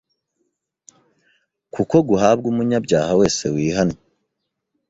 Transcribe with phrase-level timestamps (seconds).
[1.73, 3.99] kuko guhabwa umunyabyaha wese wihannye